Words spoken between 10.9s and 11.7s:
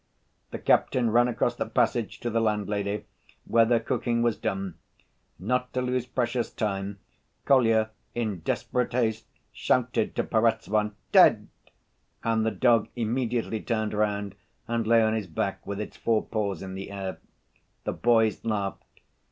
"Dead!"